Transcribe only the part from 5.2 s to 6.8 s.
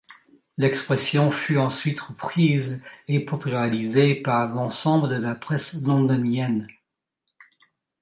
la presse londonienne.